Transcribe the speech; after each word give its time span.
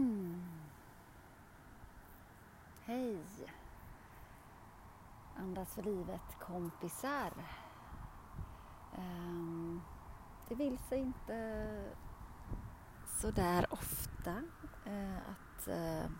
Mm. 0.00 0.42
Hej! 2.84 3.18
Andas 5.36 5.74
för 5.74 5.82
livet 5.82 6.38
kompisar. 6.40 7.32
Um, 8.98 9.82
det 10.48 10.54
vill 10.54 10.78
sig 10.78 10.98
inte 10.98 11.84
så 13.20 13.30
där 13.30 13.66
ofta 13.70 14.30
uh, 14.86 15.16
att 15.16 15.68
uh, 15.68 16.10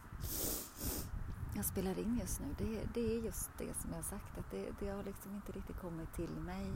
jag 1.57 1.65
spelar 1.65 1.99
in 1.99 2.19
just 2.21 2.41
nu. 2.41 2.55
Det, 2.59 2.85
det, 2.95 3.17
är 3.17 3.21
just 3.21 3.51
det 3.59 3.75
som 3.75 3.91
jag 3.91 3.99
har 3.99 4.03
sagt, 4.03 4.39
att 4.39 4.51
det, 4.51 4.71
det 4.81 4.89
har 4.89 5.03
liksom 5.03 5.35
inte 5.35 5.53
riktigt 5.53 5.81
kommit 5.81 6.15
till 6.15 6.37
mig. 6.37 6.73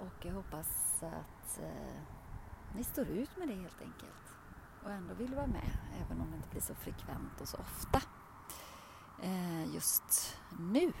Och 0.00 0.26
jag 0.26 0.34
hoppas 0.34 1.02
att 1.02 1.60
uh, 1.62 2.00
ni 2.74 2.84
står 2.84 3.06
ut 3.06 3.36
med 3.36 3.48
det 3.48 3.54
helt 3.54 3.82
enkelt 3.82 4.25
och 4.86 4.92
ändå 4.92 5.14
vill 5.14 5.34
vara 5.34 5.46
med, 5.46 5.78
även 6.00 6.20
om 6.20 6.30
det 6.30 6.36
inte 6.36 6.48
blir 6.48 6.60
så 6.60 6.74
frekvent 6.74 7.40
och 7.40 7.48
så 7.48 7.56
ofta 7.56 8.00
eh, 9.22 9.74
just 9.74 10.36
nu. 10.58 10.92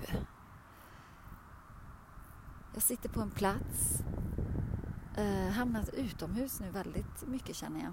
Jag 2.74 2.82
sitter 2.82 3.08
på 3.08 3.20
en 3.20 3.30
plats, 3.30 4.02
eh, 5.16 5.48
hamnat 5.48 5.88
utomhus 5.88 6.60
nu 6.60 6.70
väldigt 6.70 7.26
mycket 7.26 7.56
känner 7.56 7.80
jag, 7.80 7.92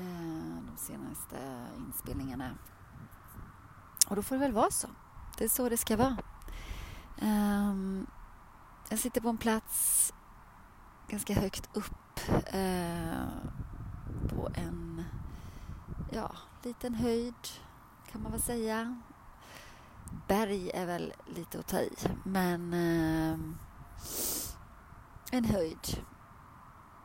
eh, 0.00 0.62
de 0.66 0.76
senaste 0.76 1.66
inspelningarna. 1.76 2.50
Och 4.08 4.16
då 4.16 4.22
får 4.22 4.34
det 4.34 4.40
väl 4.40 4.52
vara 4.52 4.70
så. 4.70 4.88
Det 5.38 5.44
är 5.44 5.48
så 5.48 5.68
det 5.68 5.76
ska 5.76 5.96
vara. 5.96 6.16
Um, 7.22 8.06
jag 8.88 8.98
sitter 8.98 9.20
på 9.20 9.28
en 9.28 9.38
plats 9.38 10.12
ganska 11.08 11.34
högt 11.34 11.76
upp 11.76 12.20
uh, 12.54 13.67
på 14.28 14.48
en 14.54 15.04
ja, 16.10 16.30
liten 16.62 16.94
höjd 16.94 17.48
kan 18.12 18.22
man 18.22 18.32
väl 18.32 18.42
säga. 18.42 19.00
Berg 20.28 20.70
är 20.70 20.86
väl 20.86 21.12
lite 21.26 21.58
att 21.58 21.66
ta 21.66 21.80
i, 21.80 21.96
men 22.24 22.72
eh, 22.72 23.38
en 25.30 25.44
höjd. 25.44 26.04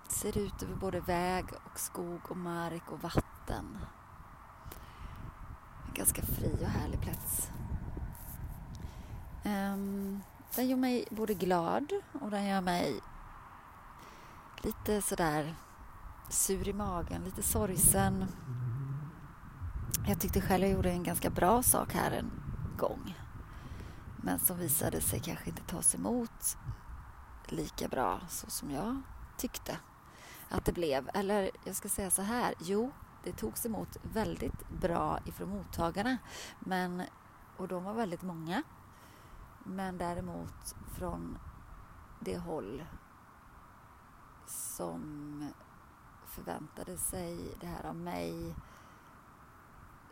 Ser 0.09 0.37
ut 0.37 0.63
över 0.63 0.75
både 0.75 0.99
väg 0.99 1.45
och 1.65 1.79
skog 1.79 2.21
och 2.29 2.37
mark 2.37 2.91
och 2.91 3.01
vatten. 3.01 3.77
En 5.87 5.93
ganska 5.93 6.21
fri 6.21 6.57
och 6.61 6.67
härlig 6.67 7.01
plats. 7.01 7.49
Eh, 9.43 9.77
den 10.55 10.67
gör 10.67 10.77
mig 10.77 11.07
både 11.11 11.33
glad 11.33 11.93
och 12.21 12.31
den 12.31 12.45
gör 12.45 12.61
mig 12.61 13.01
lite 14.61 15.01
sådär 15.01 15.55
sur 16.33 16.67
i 16.67 16.73
magen, 16.73 17.23
lite 17.23 17.43
sorgsen. 17.43 18.25
Jag 20.07 20.19
tyckte 20.19 20.41
själv 20.41 20.63
jag 20.63 20.71
gjorde 20.71 20.91
en 20.91 21.03
ganska 21.03 21.29
bra 21.29 21.63
sak 21.63 21.93
här 21.93 22.11
en 22.11 22.31
gång. 22.77 23.17
Men 24.17 24.39
som 24.39 24.57
visade 24.57 25.01
sig 25.01 25.19
kanske 25.19 25.49
inte 25.49 25.61
tas 25.61 25.95
emot 25.95 26.57
lika 27.47 27.87
bra 27.87 28.19
så 28.29 28.49
som 28.49 28.71
jag 28.71 29.01
tyckte 29.37 29.77
att 30.49 30.65
det 30.65 30.71
blev. 30.71 31.09
Eller 31.13 31.51
jag 31.63 31.75
ska 31.75 31.89
säga 31.89 32.11
så 32.11 32.21
här, 32.21 32.53
jo, 32.59 32.91
det 33.23 33.31
togs 33.31 33.65
emot 33.65 33.97
väldigt 34.01 34.69
bra 34.69 35.19
ifrån 35.25 35.49
mottagarna. 35.49 36.17
Men, 36.59 37.03
och 37.57 37.67
de 37.67 37.83
var 37.83 37.93
väldigt 37.93 38.21
många. 38.21 38.63
Men 39.63 39.97
däremot 39.97 40.75
från 40.97 41.37
det 42.19 42.37
håll 42.37 42.83
som 44.47 45.53
förväntade 46.35 46.97
sig 46.97 47.57
det 47.59 47.67
här 47.67 47.85
av 47.85 47.95
mig 47.95 48.55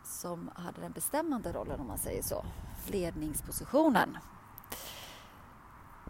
som 0.04 0.50
hade 0.54 0.80
den 0.80 0.92
bestämmande 0.92 1.52
rollen 1.52 1.80
om 1.80 1.86
man 1.86 1.98
säger 1.98 2.22
så, 2.22 2.44
ledningspositionen. 2.86 4.18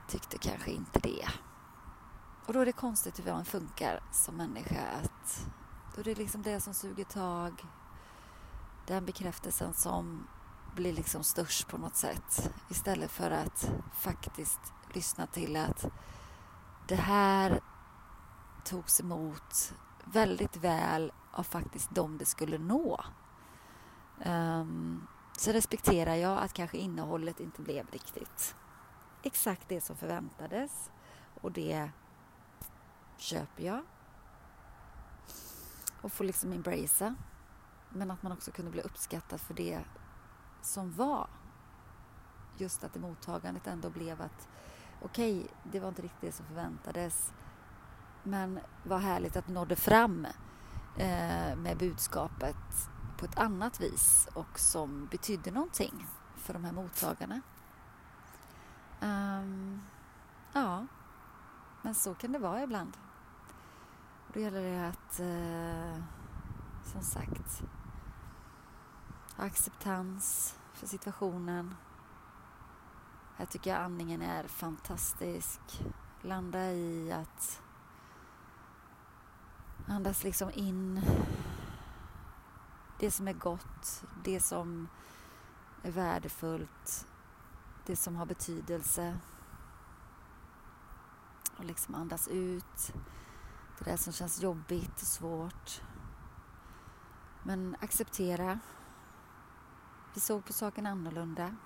Tyckte 0.08 0.38
kanske 0.38 0.70
inte 0.70 1.00
det. 1.00 1.28
Och 2.46 2.52
då 2.52 2.60
är 2.60 2.66
det 2.66 2.72
konstigt 2.72 3.18
hur 3.18 3.32
man 3.32 3.44
funkar 3.44 4.02
som 4.12 4.36
människa. 4.36 4.80
Att 5.02 5.46
då 5.94 6.00
är 6.00 6.04
det 6.04 6.14
liksom 6.14 6.42
det 6.42 6.60
som 6.60 6.74
suger 6.74 7.04
tag, 7.04 7.66
den 8.86 9.04
bekräftelsen 9.04 9.74
som 9.74 10.26
blir 10.74 10.92
liksom 10.92 11.24
störst 11.24 11.68
på 11.68 11.78
något 11.78 11.96
sätt 11.96 12.52
istället 12.68 13.10
för 13.10 13.30
att 13.30 13.70
faktiskt 13.92 14.60
lyssna 14.94 15.26
till 15.26 15.56
att 15.56 15.86
det 16.88 16.96
här 16.96 17.60
togs 18.64 19.00
emot 19.00 19.74
väldigt 20.04 20.56
väl 20.56 21.12
av 21.32 21.42
faktiskt 21.42 21.90
de 21.90 22.18
det 22.18 22.24
skulle 22.24 22.58
nå. 22.58 23.04
Um, 24.26 25.06
så 25.38 25.52
respekterar 25.52 26.14
jag 26.14 26.38
att 26.38 26.52
kanske 26.52 26.78
innehållet 26.78 27.40
inte 27.40 27.62
blev 27.62 27.90
riktigt 27.90 28.54
exakt 29.22 29.68
det 29.68 29.80
som 29.80 29.96
förväntades 29.96 30.90
och 31.40 31.52
det 31.52 31.90
köper 33.16 33.62
jag 33.62 33.82
och 36.00 36.12
får 36.12 36.24
liksom 36.24 36.52
embracea. 36.52 37.14
Men 37.90 38.10
att 38.10 38.22
man 38.22 38.32
också 38.32 38.50
kunde 38.50 38.70
bli 38.70 38.82
uppskattad 38.82 39.40
för 39.40 39.54
det 39.54 39.80
som 40.62 40.92
var. 40.92 41.28
Just 42.58 42.84
att 42.84 42.92
det 42.92 43.00
mottagandet 43.00 43.66
ändå 43.66 43.90
blev 43.90 44.22
att 44.22 44.48
okej, 45.02 45.38
okay, 45.38 45.48
det 45.72 45.80
var 45.80 45.88
inte 45.88 46.02
riktigt 46.02 46.20
det 46.20 46.32
som 46.32 46.46
förväntades 46.46 47.32
men 48.22 48.60
vad 48.84 49.00
härligt 49.00 49.36
att 49.36 49.46
du 49.46 49.52
nådde 49.52 49.76
fram 49.76 50.26
eh, 50.96 51.56
med 51.56 51.76
budskapet 51.78 52.56
på 53.18 53.24
ett 53.24 53.38
annat 53.38 53.80
vis 53.80 54.28
och 54.34 54.58
som 54.58 55.06
betydde 55.06 55.50
någonting 55.50 56.06
för 56.36 56.52
de 56.52 56.64
här 56.64 56.72
mottagarna. 56.72 57.40
Um, 59.00 59.82
ja, 60.52 60.86
men 61.82 61.94
så 61.94 62.14
kan 62.14 62.32
det 62.32 62.38
vara 62.38 62.62
ibland. 62.62 62.96
Och 64.26 64.32
då 64.32 64.40
gäller 64.40 64.62
det 64.62 64.88
att, 64.88 65.20
eh, 65.20 66.04
som 66.84 67.02
sagt, 67.02 67.62
ha 69.36 69.44
acceptans 69.44 70.56
för 70.72 70.86
situationen. 70.86 71.74
Här 73.36 73.46
tycker 73.46 73.70
jag 73.70 73.80
andningen 73.80 74.22
är 74.22 74.44
fantastisk. 74.44 75.60
Landa 76.22 76.72
i 76.72 77.12
att 77.12 77.62
Andas 79.92 80.24
liksom 80.24 80.50
in 80.50 81.00
det 82.98 83.10
som 83.10 83.28
är 83.28 83.32
gott, 83.32 84.04
det 84.24 84.40
som 84.40 84.88
är 85.82 85.90
värdefullt, 85.90 87.06
det 87.86 87.96
som 87.96 88.16
har 88.16 88.26
betydelse. 88.26 89.18
Och 91.56 91.64
liksom 91.64 91.94
andas 91.94 92.28
ut 92.28 92.92
det 93.78 93.84
där 93.84 93.96
som 93.96 94.12
känns 94.12 94.42
jobbigt 94.42 94.94
och 94.94 95.06
svårt. 95.06 95.82
Men 97.42 97.76
acceptera. 97.80 98.58
Vi 100.14 100.20
såg 100.20 100.44
på 100.44 100.52
saken 100.52 100.86
annorlunda. 100.86 101.56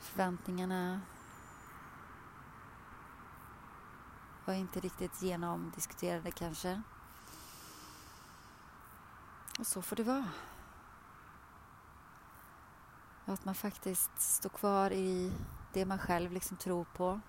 Förväntningarna 0.00 1.00
var 4.46 4.54
inte 4.54 4.80
riktigt 4.80 5.22
genomdiskuterade 5.22 6.30
kanske. 6.30 6.82
Och 9.58 9.66
så 9.66 9.82
får 9.82 9.96
det 9.96 10.02
vara. 10.02 10.28
Och 13.24 13.32
att 13.32 13.44
man 13.44 13.54
faktiskt 13.54 14.20
står 14.20 14.50
kvar 14.50 14.90
i 14.90 15.32
det 15.72 15.86
man 15.86 15.98
själv 15.98 16.32
liksom 16.32 16.56
tror 16.56 16.84
på 16.84 17.20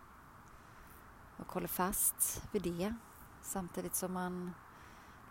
och 1.38 1.52
håller 1.52 1.68
fast 1.68 2.44
vid 2.52 2.62
det 2.62 2.96
samtidigt 3.42 3.96
som 3.96 4.14
man 4.14 4.54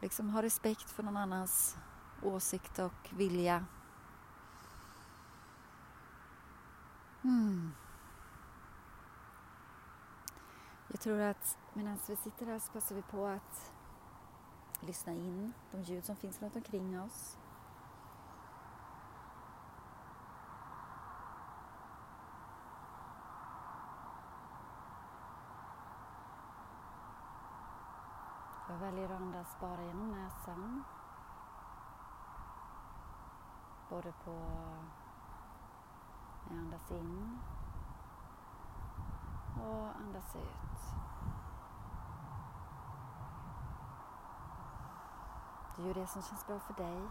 liksom 0.00 0.31
har 0.31 0.43
respekt 0.43 0.91
för 0.91 1.03
någon 1.03 1.17
annans 1.17 1.77
åsikt 2.23 2.79
och 2.79 3.11
vilja. 3.11 3.65
Mm. 7.23 7.73
Jag 10.89 11.00
tror 11.00 11.21
att 11.21 11.59
medan 11.76 11.93
alltså, 11.93 12.12
vi 12.12 12.17
sitter 12.17 12.46
här 12.46 12.58
så 12.58 12.73
passar 12.73 12.94
vi 12.94 13.02
på 13.02 13.26
att 13.26 13.73
lyssna 14.81 15.12
in 15.12 15.52
de 15.70 15.82
ljud 15.82 16.05
som 16.05 16.17
finns 16.17 16.43
runt 16.43 16.56
omkring 16.56 17.00
oss. 17.00 17.38
Jag 28.69 28.76
väljer 28.76 29.05
att 29.05 29.20
andas 29.20 29.61
bara 29.61 29.84
genom 29.84 30.11
näsan. 30.11 30.84
Både 33.90 34.12
på 34.12 34.31
när 36.49 36.56
jag 36.56 36.64
andas 36.64 36.90
in 36.90 37.38
och 39.64 39.96
andas 39.96 40.37
ut. 40.37 40.66
Du 45.76 45.82
gör 45.82 45.94
det 45.94 46.06
som 46.06 46.23
känns 46.23 46.46
bra 46.46 46.58
för 46.58 46.75
dig. 46.75 47.02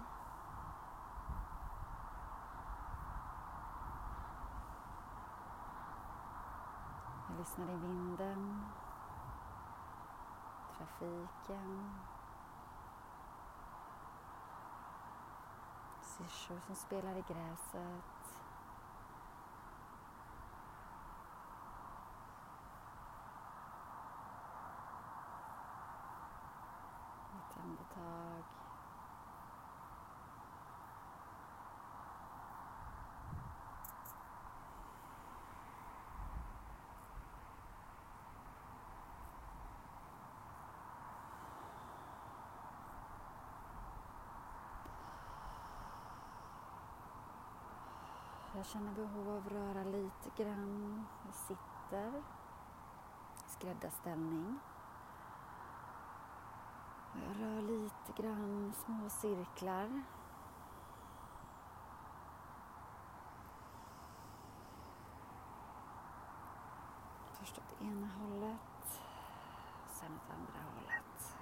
Jag 7.29 7.37
lyssnar 7.37 7.65
i 7.65 7.75
vinden, 7.77 8.65
trafiken, 10.77 11.99
syrsor 16.01 16.59
som 16.65 16.75
spelar 16.75 17.15
i 17.15 17.21
gräset. 17.21 18.03
Ett 27.35 27.57
andetag. 27.63 28.43
Jag 48.55 48.65
känner 48.65 48.93
behov 48.93 49.29
av 49.29 49.37
att 49.37 49.51
röra 49.51 49.83
lite 49.83 50.43
grann. 50.43 51.05
Jag 51.25 51.35
sitter 51.35 52.17
i 52.17 53.49
skräddarställning. 53.49 54.59
Jag 57.13 57.41
rör 57.41 57.61
lite 57.61 58.21
grann 58.21 58.73
små 58.85 59.09
cirklar. 59.09 60.03
Först 67.39 67.57
åt 67.57 67.81
ena 67.81 68.07
hållet, 68.07 69.01
sen 69.91 70.13
åt 70.13 70.31
andra 70.31 70.59
hållet. 70.73 71.35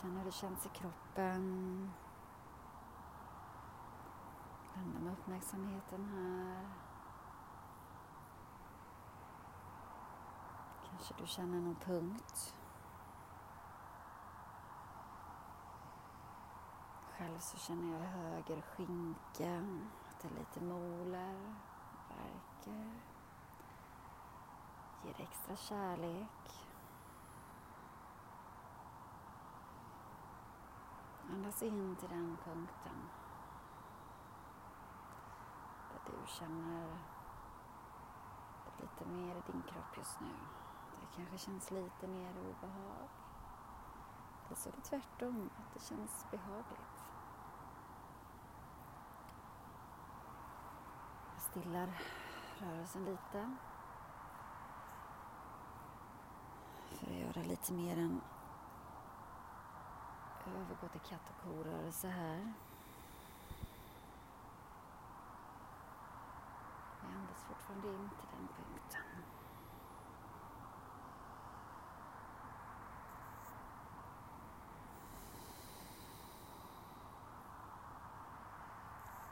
Känn 0.00 0.16
hur 0.16 0.24
det 0.24 0.32
känns 0.32 0.66
i 0.66 0.68
kroppen. 0.68 1.90
Landa 4.74 5.00
med 5.00 5.12
uppmärksamheten 5.12 6.04
här. 6.04 6.68
Kanske 10.90 11.14
du 11.18 11.26
känner 11.26 11.60
någon 11.60 11.76
punkt. 11.76 12.54
Själv 17.10 17.38
så 17.38 17.58
känner 17.58 17.98
jag 17.98 18.06
höger 18.06 18.60
skinka, 18.60 19.58
att 20.08 20.20
det 20.22 20.28
är 20.28 20.38
lite 20.38 20.60
molar, 20.60 21.54
värker. 22.08 22.92
Ger 25.04 25.20
extra 25.20 25.56
kärlek. 25.56 26.67
Andas 31.38 31.62
in 31.62 31.96
till 31.96 32.08
den 32.08 32.36
punkten. 32.44 33.08
Där 35.90 36.00
du 36.12 36.26
känner 36.26 36.98
lite 38.80 39.06
mer 39.08 39.36
i 39.36 39.52
din 39.52 39.62
kropp 39.62 39.96
just 39.96 40.20
nu. 40.20 40.34
Det 41.00 41.16
kanske 41.16 41.38
känns 41.38 41.70
lite 41.70 42.06
mer 42.06 42.30
obehag. 42.30 43.08
Eller 44.46 44.56
så 44.56 44.68
är 44.68 44.72
det 44.72 44.80
tvärtom, 44.80 45.50
att 45.58 45.74
det 45.74 45.84
känns 45.84 46.26
behagligt. 46.30 47.04
Jag 51.34 51.42
stillar 51.42 52.02
rörelsen 52.58 53.04
lite. 53.04 53.56
För 56.86 57.06
att 57.06 57.18
göra 57.18 57.42
lite 57.42 57.72
mer 57.72 57.96
en 60.48 60.56
övergå 60.56 60.88
till 60.88 61.00
katt 61.00 61.30
och 61.30 61.42
korörelse 61.44 62.08
här. 62.08 62.52
Jag 67.02 67.16
andas 67.16 67.44
fortfarande 67.48 67.88
in 67.88 68.10
till 68.10 68.28
den 68.30 68.48
punkten. 68.48 69.02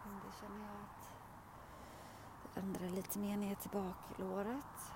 Men 0.04 0.20
Det 0.20 0.36
känner 0.40 0.66
jag 0.66 0.76
att 0.82 1.12
det 2.54 2.60
ändrar 2.60 2.88
lite 2.88 3.18
mer 3.18 3.36
ner 3.36 3.54
till 3.54 3.70
baklåret. 3.70 4.92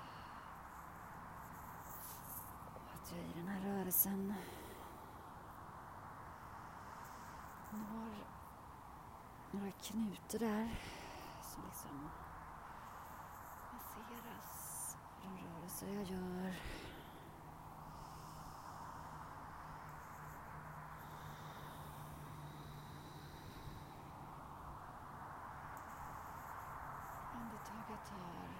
Och 2.75 2.93
att 2.93 3.11
jag 3.11 3.19
i 3.19 3.33
den 3.35 3.47
här 3.47 3.61
rörelsen 3.61 4.33
har 7.71 8.25
några 9.61 9.73
knutor 9.73 10.39
där 10.39 10.79
som 11.41 11.63
liksom 11.65 12.09
masseras 13.73 14.97
för 15.21 15.29
de 15.29 15.37
rörelser 15.37 15.87
jag 15.87 16.03
gör. 16.03 16.55
Andetag 27.33 27.83
jag 27.89 28.05
tar. 28.09 28.51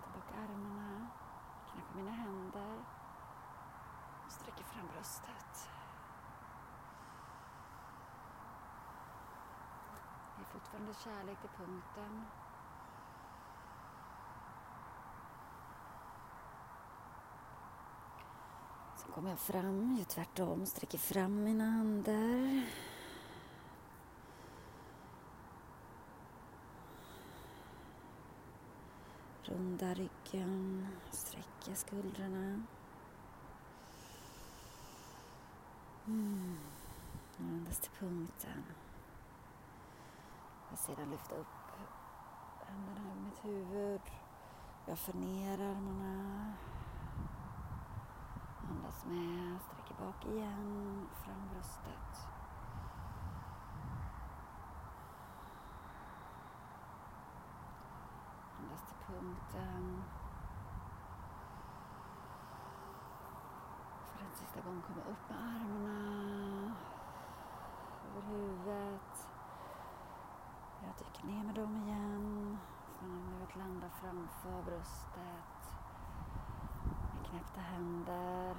Ta 0.00 0.08
bak 0.14 0.32
armarna, 0.38 1.06
knäpper 1.72 1.94
mina 1.96 2.10
händer 2.10 2.78
och 4.26 4.32
sträcker 4.32 4.64
fram 4.64 4.88
bröstet. 5.08 5.68
Det 10.36 10.42
är 10.42 10.46
fortfarande 10.52 10.94
kärlek 11.04 11.40
till 11.40 11.50
punkten. 11.50 12.24
Sen 18.96 19.12
kommer 19.12 19.30
jag 19.30 19.38
fram, 19.38 19.96
gör 19.96 20.04
tvärtom, 20.04 20.66
sträcker 20.66 20.98
fram 20.98 21.44
mina 21.44 21.64
händer. 21.64 22.66
Runda 29.42 29.94
ryggen, 29.94 30.86
sträcker 31.10 31.74
skuldrorna. 31.74 32.62
Mm. 36.08 36.58
Andas 37.40 37.78
till 37.78 37.90
punkten. 37.90 38.64
Jag 40.70 40.78
sedan 40.78 41.10
lyfta 41.10 41.34
upp 41.34 41.46
händerna 42.66 43.10
över 43.10 43.20
mitt 43.20 43.44
huvud. 43.44 44.00
Jag 44.86 44.98
för 44.98 45.12
ner 45.12 45.60
armarna. 45.60 46.52
Andas 48.70 49.04
med, 49.06 49.58
sträcker 49.60 50.04
bak 50.04 50.26
igen, 50.26 51.06
fram 51.24 51.48
bröstet. 51.52 52.26
Andas 58.58 58.82
till 58.88 59.14
punkten. 59.14 60.02
För 64.18 64.24
en 64.24 64.32
sista 64.32 64.60
gång 64.60 64.82
komma 64.82 65.02
upp 65.10 65.30
med 65.30 65.38
armarna. 65.38 66.74
Över 68.08 68.22
huvudet. 68.28 69.28
Jag 70.82 70.94
dyker 70.98 71.26
ner 71.26 71.44
med 71.44 71.54
dem 71.54 71.76
igen. 71.76 72.58
Från 72.98 73.26
nu 73.26 73.44
att 73.44 73.56
landa 73.56 73.88
framför 73.88 74.62
bröstet. 74.62 75.78
Med 77.14 77.26
knäppta 77.30 77.60
händer. 77.60 78.56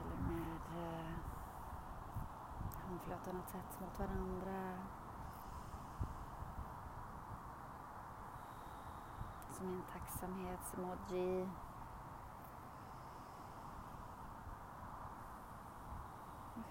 Eller 0.00 0.16
med 0.28 0.84
eh, 0.84 1.14
handflatorna 2.88 3.40
tätt 3.52 3.80
mot 3.80 3.98
varandra. 3.98 4.78
Som 9.50 9.66
en 9.66 9.82
tacksamhetsemoji. 9.92 11.48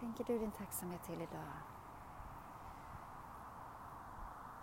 Skänker 0.05 0.23
du 0.23 0.39
din 0.39 0.51
tacksamhet 0.51 1.03
till 1.03 1.21
idag? 1.21 1.53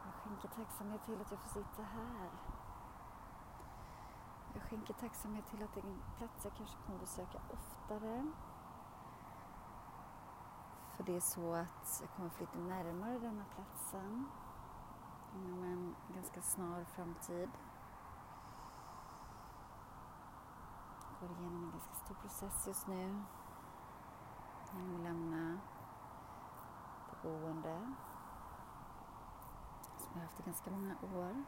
Jag 0.05 0.15
skänker 0.15 0.49
tacksamhet 0.49 1.05
till 1.05 1.21
att 1.21 1.31
jag 1.31 1.41
får 1.41 1.49
sitta 1.49 1.83
här. 1.83 2.31
Jag 4.55 4.63
skänker 4.63 4.95
tacksamhet 4.95 5.47
till 5.47 5.63
att 5.63 5.75
det 5.75 5.81
är 5.81 5.85
en 5.85 6.03
plats 6.19 6.45
jag 6.45 6.57
kanske 6.57 6.77
kommer 6.87 6.99
besöka 6.99 7.39
oftare. 7.53 8.27
För 10.97 11.05
det 11.05 11.17
är 11.17 11.21
så 11.21 11.55
att 11.55 11.99
jag 12.01 12.11
kommer 12.17 12.29
flytta 12.29 12.59
närmare 12.59 13.19
denna 13.19 13.45
platsen 13.45 14.27
inom 15.35 15.65
en 15.65 15.95
ganska 16.15 16.43
snar 16.43 16.85
framtid. 16.85 17.51
Jag 21.21 21.29
går 21.29 21.39
igenom 21.39 21.65
en 21.65 21.71
ganska 21.71 21.95
stor 21.95 22.15
process 22.15 22.67
just 22.67 22.87
nu 22.87 23.23
kan 24.73 24.95
att 24.95 25.03
lämna 25.03 25.59
det 27.11 27.29
boende 27.29 27.93
som 29.99 30.11
jag 30.13 30.21
har 30.21 30.27
haft 30.27 30.41
i 30.41 30.43
ganska 30.43 30.71
många 30.71 30.95
år. 31.15 31.45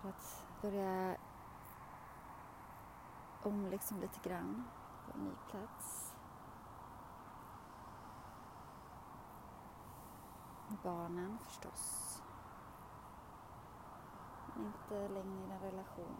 För 0.00 0.08
att 0.08 0.44
börja 0.62 1.16
om 3.42 3.66
liksom 3.66 4.00
lite 4.00 4.28
grann 4.28 4.64
på 5.06 5.18
en 5.18 5.24
ny 5.24 5.32
plats. 5.50 6.14
barnen 10.82 11.38
förstås. 11.38 12.22
Men 14.54 14.66
inte 14.66 15.08
längre 15.08 15.44
i 15.44 15.48
den 15.48 15.60
relation 15.60 16.16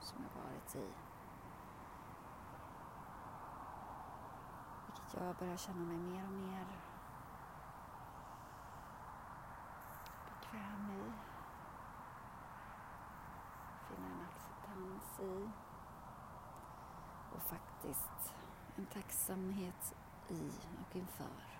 som 0.00 0.18
jag 0.22 0.42
varit 0.42 0.76
i. 0.76 1.09
jag 5.16 5.36
börjar 5.36 5.56
känna 5.56 5.84
mig 5.84 5.96
mer 5.96 6.24
och 6.24 6.32
mer 6.32 6.66
bekväm 10.24 10.90
i. 10.90 11.12
Finna 13.88 14.08
en 14.08 14.26
acceptans 14.28 15.20
i. 15.20 15.50
Och 17.34 17.42
faktiskt 17.42 18.34
en 18.76 18.86
tacksamhet 18.86 19.94
i 20.28 20.50
och 20.80 20.96
inför. 20.96 21.59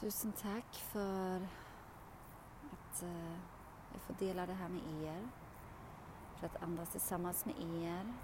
Tusen 0.00 0.32
tack 0.32 0.74
för 0.74 1.36
att 2.72 3.02
eh, 3.02 3.32
jag 3.92 4.00
får 4.06 4.14
dela 4.18 4.46
det 4.46 4.52
här 4.52 4.68
med 4.68 5.02
er. 5.02 5.28
För 6.36 6.46
att 6.46 6.62
andas 6.62 6.88
tillsammans 6.88 7.44
med 7.44 7.54
er. 7.58 8.14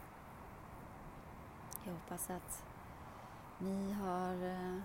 Jag 1.85 1.93
hoppas 1.93 2.31
att 2.31 2.65
ni 3.59 3.93
har 3.93 4.45
eh, 4.45 4.81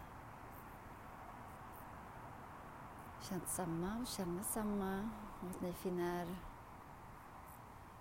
känt 3.22 3.50
samma 3.50 3.98
och 4.02 4.08
känner 4.08 4.44
samma 4.44 5.10
och 5.42 5.50
att 5.50 5.62
ni 5.62 5.74
finner 5.74 6.36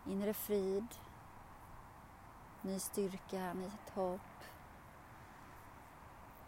inre 0.07 0.35
frid, 0.35 0.87
ny 2.62 2.78
styrka, 2.78 3.52
nytt 3.52 3.90
hopp 3.95 4.45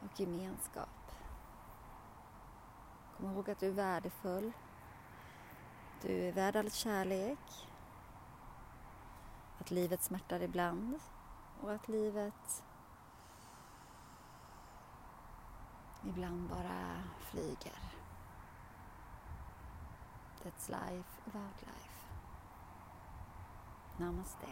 och 0.00 0.20
gemenskap. 0.20 0.99
Kom 3.20 3.32
ihåg 3.32 3.50
att 3.50 3.60
du 3.60 3.66
är 3.66 3.72
värdefull. 3.72 4.52
Du 6.02 6.28
är 6.28 6.32
värd 6.32 6.56
all 6.56 6.70
kärlek. 6.70 7.68
Att 9.58 9.70
livet 9.70 10.02
smärtar 10.02 10.42
ibland 10.42 10.98
och 11.62 11.72
att 11.72 11.88
livet 11.88 12.64
ibland 16.04 16.48
bara 16.48 17.02
flyger. 17.20 17.78
That's 20.42 20.68
life 20.68 21.20
about 21.26 21.62
life. 21.62 22.06
Namaste. 23.96 24.46